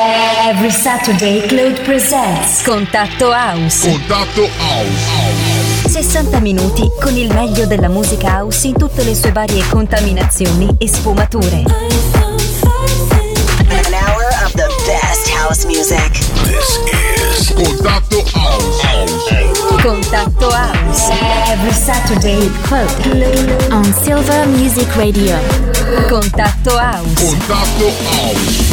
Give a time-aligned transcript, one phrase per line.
[0.00, 3.86] Every Saturday Claude presents Contatto House.
[3.86, 5.88] Contatto House.
[5.88, 10.88] 60 minuti con il meglio della musica house in tutte le sue varie contaminazioni e
[10.88, 11.64] sfumature.
[13.68, 16.10] An hour of the best house music.
[16.44, 18.80] This is Contatto House.
[19.82, 21.10] Contatto House.
[21.48, 25.36] Every Saturday Claude On Silver Music Radio.
[26.08, 27.36] Contatto House.
[27.36, 28.71] Contatto House.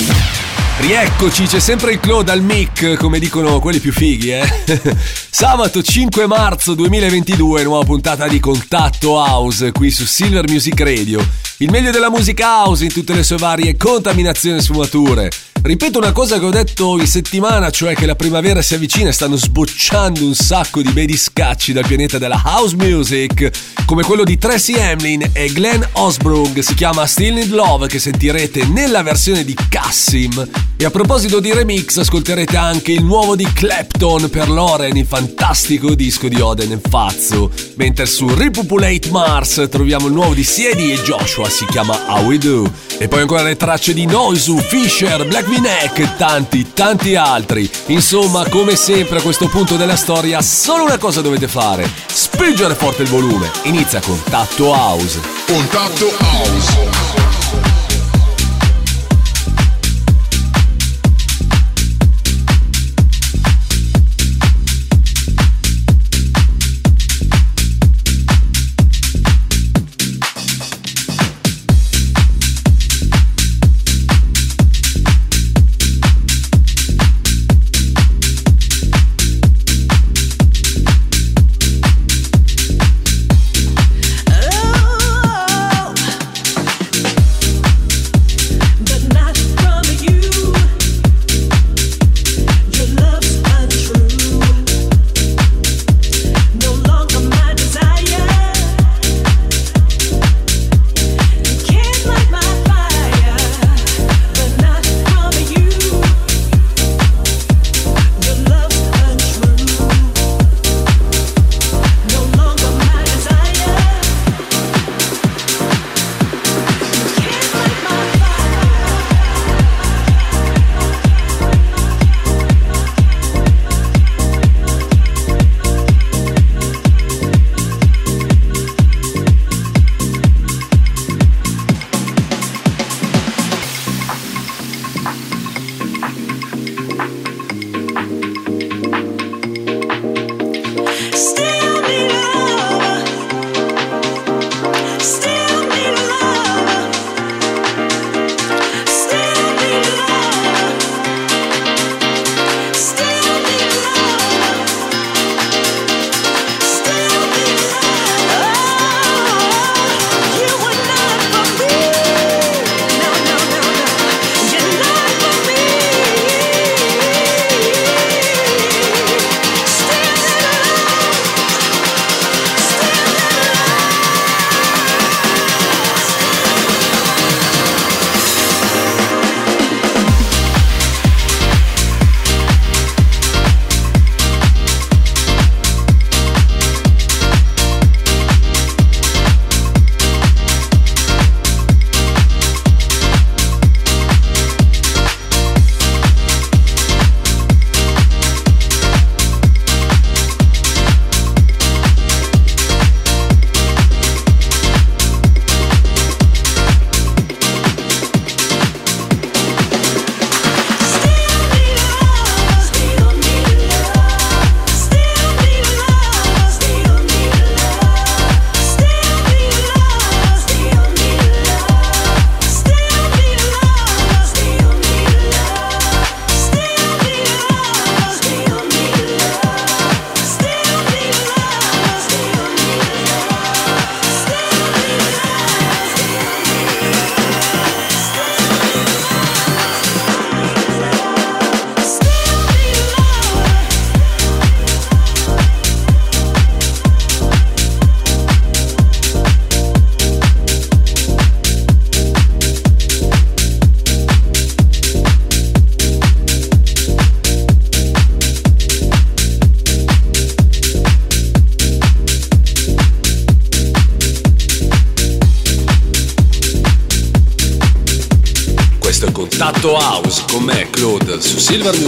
[0.80, 4.48] Rieccoci, c'è sempre il Claude al mic, come dicono quelli più fighi, eh?
[5.30, 11.20] Sabato 5 marzo 2022, nuova puntata di Contatto House qui su Silver Music Radio.
[11.58, 15.30] Il meglio della musica house in tutte le sue varie contaminazioni e sfumature.
[15.62, 19.12] Ripeto una cosa che ho detto in settimana, cioè che la primavera si avvicina e
[19.12, 23.52] stanno sbocciando un sacco di bei discacci dal pianeta della house music,
[23.86, 28.66] come quello di Tracy Hamlin e Glenn Osbrug, si chiama Still in Love, che sentirete
[28.68, 30.48] nella versione di Cassim.
[30.78, 35.94] E a proposito di remix, ascolterete anche il nuovo di Clapton per Loren, il fantastico
[35.94, 37.52] disco di Oden e Fazzo.
[37.76, 42.38] Mentre su Repopulate Mars troviamo il nuovo di Siedi e Joshua, si chiama How We
[42.38, 42.72] Do.
[42.98, 47.70] E poi ancora le tracce di Noisu, Fisher, Black V-Neck e tanti, tanti altri.
[47.88, 53.02] Insomma, come sempre a questo punto della storia, solo una cosa dovete fare: spingere forte
[53.02, 53.50] il volume.
[53.64, 55.20] Inizia con Tatto House.
[55.48, 56.99] Contatto House.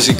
[0.02, 0.16] Su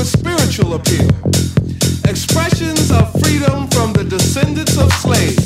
[0.00, 1.08] with spiritual appeal.
[2.08, 5.39] Expressions of freedom from the descendants of slaves.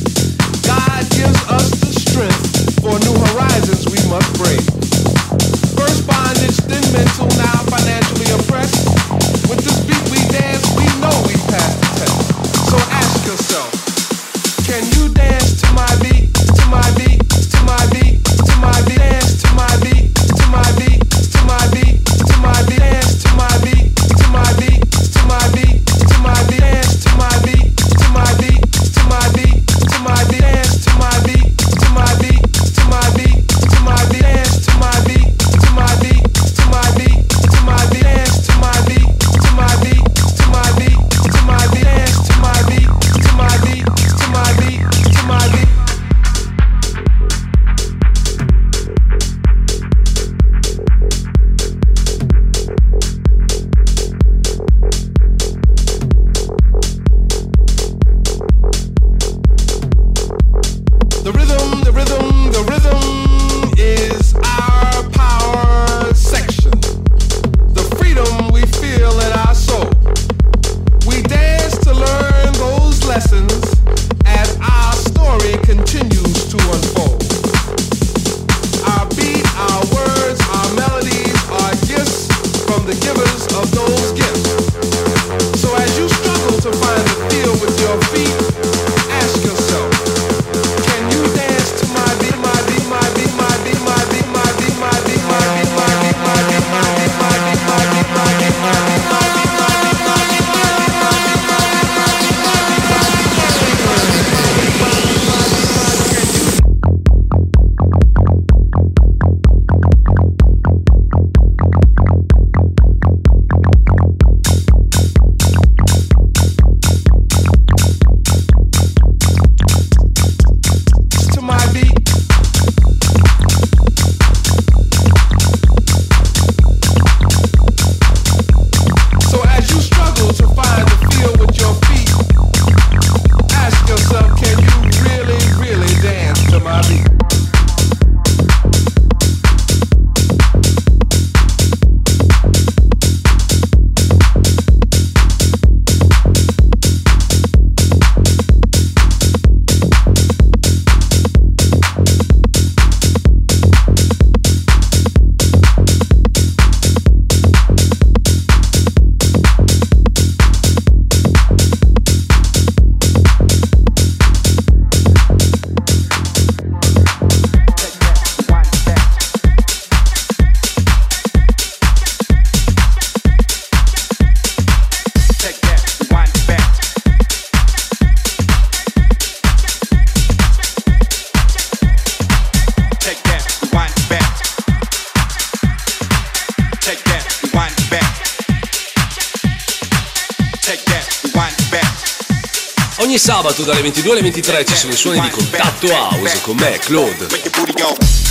[193.54, 198.23] sabato dalle 22 alle 23 ci sono i suoni di contatto house con me, Claude.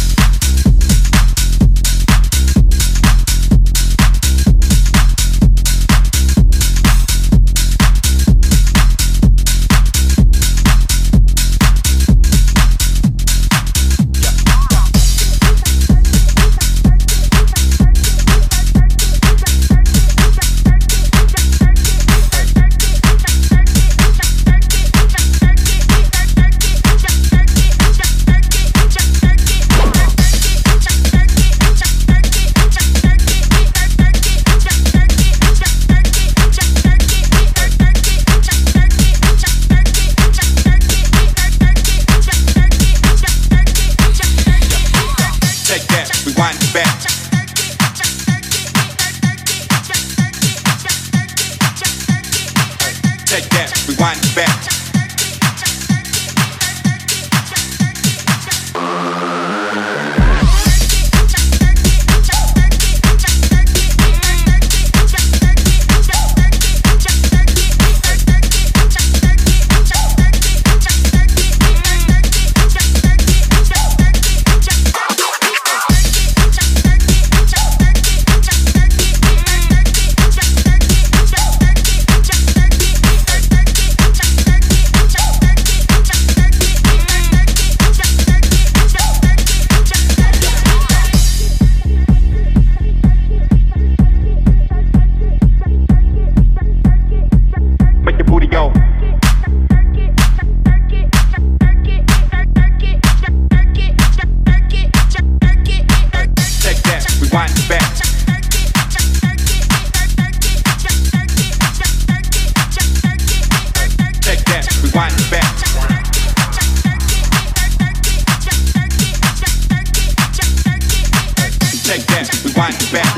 [122.94, 123.16] back.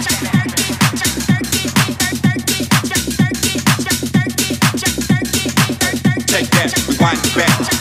[6.27, 7.74] Take that, rewind it back.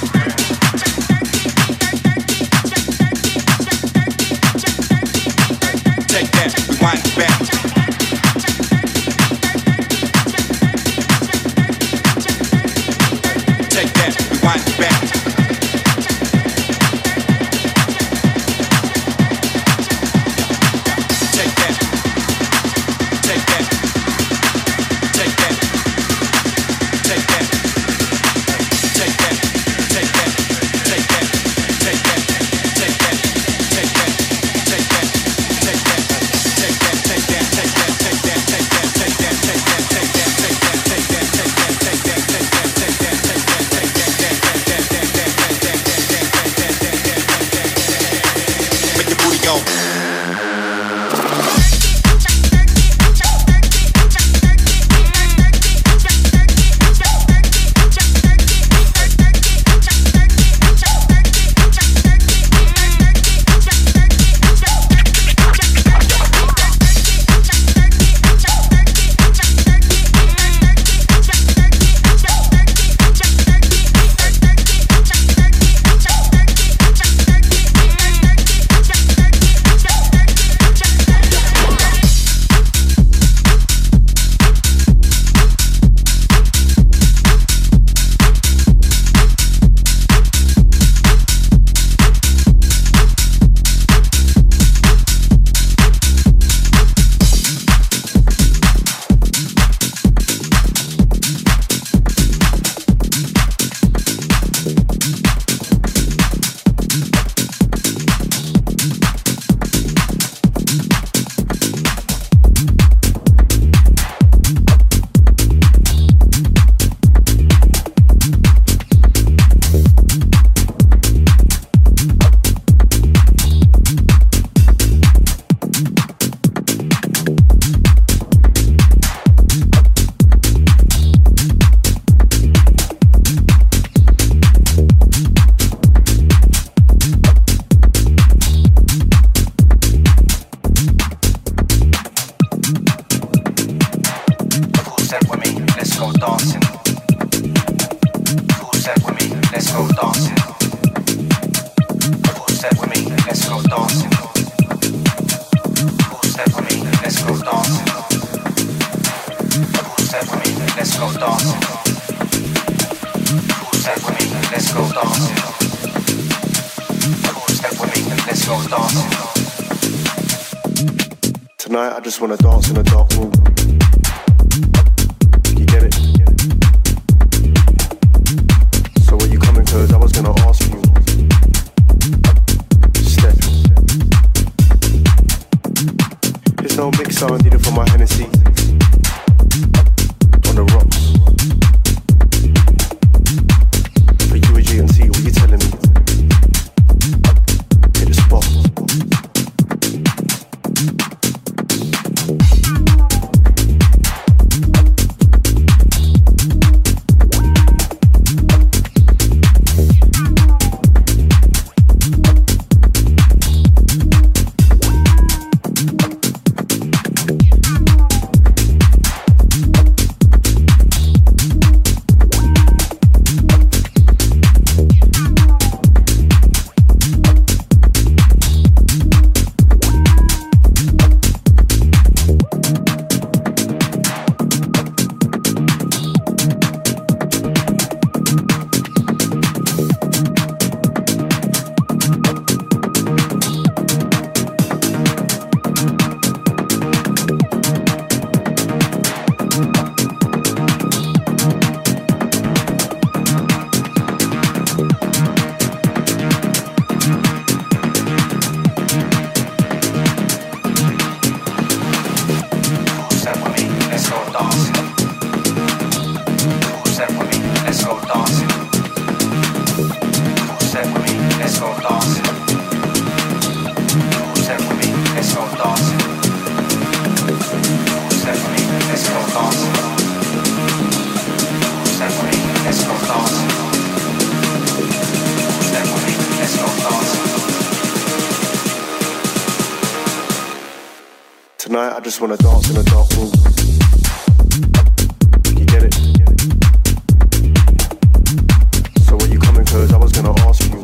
[299.92, 300.83] I was gonna ask you.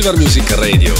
[0.00, 0.99] Silver Music Radio.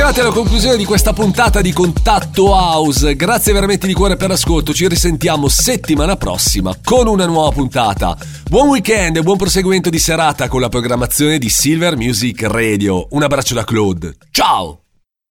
[0.00, 3.14] arrivati alla conclusione di questa puntata di Contatto House.
[3.16, 4.72] Grazie veramente di cuore per l'ascolto.
[4.72, 8.16] Ci risentiamo settimana prossima con una nuova puntata.
[8.48, 13.08] Buon weekend e buon proseguimento di serata con la programmazione di Silver Music Radio.
[13.10, 14.16] Un abbraccio da Claude.
[14.30, 14.80] Ciao!